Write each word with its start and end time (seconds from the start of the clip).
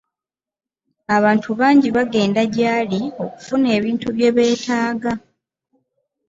Abantu 1.17 1.49
bangi 1.59 1.87
bagenda 1.97 2.41
gy'ali 2.53 3.01
okufuna 3.25 3.67
ebintu 3.77 4.07
bye 4.15 4.29
beetaaga. 4.35 5.13